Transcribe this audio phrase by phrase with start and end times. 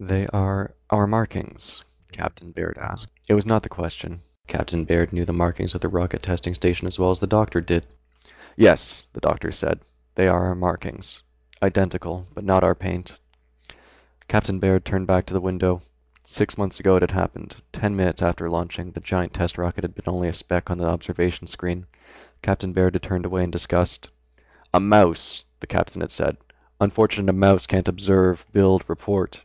[0.00, 3.12] "They are our markings?" Captain Baird asked.
[3.28, 4.22] It was not the question.
[4.48, 7.60] Captain Baird knew the markings of the Rocket Testing Station as well as the doctor
[7.60, 7.86] did.
[8.56, 9.78] "Yes," the doctor said,
[10.16, 11.22] "they are our markings.
[11.62, 12.26] Identical.
[12.34, 13.20] But not our paint."
[14.26, 15.80] Captain Baird turned back to the window.
[16.24, 17.54] Six months ago it had happened.
[17.70, 20.88] Ten minutes after launching, the giant test rocket had been only a speck on the
[20.88, 21.86] observation screen.
[22.42, 24.08] Captain Baird had turned away in disgust.
[24.74, 26.36] "A mouse!" the captain had said,
[26.80, 29.44] "unfortunate a mouse can't observe, build, report.